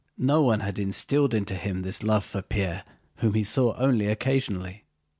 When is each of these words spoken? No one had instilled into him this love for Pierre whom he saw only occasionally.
No 0.17 0.41
one 0.41 0.61
had 0.61 0.79
instilled 0.79 1.35
into 1.35 1.53
him 1.53 1.83
this 1.83 2.01
love 2.01 2.25
for 2.25 2.41
Pierre 2.41 2.83
whom 3.17 3.35
he 3.35 3.43
saw 3.43 3.75
only 3.77 4.07
occasionally. 4.07 4.85